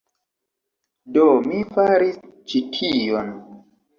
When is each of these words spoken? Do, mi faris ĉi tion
Do, 1.17 1.25
mi 1.49 1.59
faris 1.75 2.17
ĉi 2.53 2.63
tion 2.79 3.31